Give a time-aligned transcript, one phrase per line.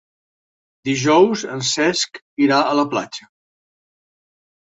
[0.89, 2.17] Dijous en Cesc
[2.47, 3.29] irà a la platja.